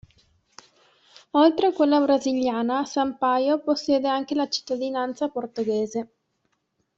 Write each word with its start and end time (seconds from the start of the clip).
Oltre 1.43 1.67
a 1.67 1.73
quella 1.73 1.99
brasiliana, 2.01 2.85
Sampaio 2.85 3.59
possiede 3.61 4.07
anche 4.07 4.33
la 4.33 4.49
cittadinanza 4.49 5.29
portoghese. 5.29 6.09